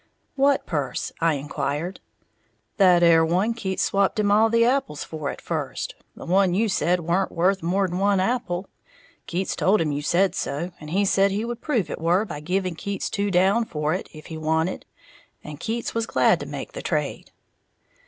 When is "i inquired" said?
1.21-1.99